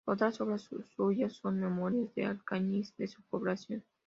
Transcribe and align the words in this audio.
Otras 0.03 0.41
obras 0.41 0.67
suyas 0.95 1.33
son 1.33 1.59
"Memorias 1.59 2.11
de 2.15 2.25
Alcañiz, 2.25 2.95
de 2.97 3.07
su 3.07 3.21
población. 3.29 3.83